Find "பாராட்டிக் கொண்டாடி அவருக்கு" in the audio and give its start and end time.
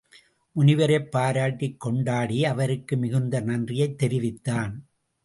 1.11-2.97